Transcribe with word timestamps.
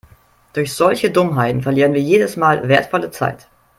Durch 0.53 0.73
solche 0.73 1.11
Dummheiten 1.11 1.61
verlieren 1.61 1.93
wir 1.93 2.01
jedes 2.01 2.35
Mal 2.35 2.67
wertvolle 2.67 3.11
Zeit. 3.11 3.47